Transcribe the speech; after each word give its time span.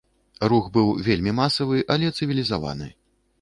Рух 0.53 0.69
быў 0.77 0.87
вельмі 1.07 1.33
масавы, 1.41 1.83
але 1.97 2.09
цывілізаваны. 2.17 2.89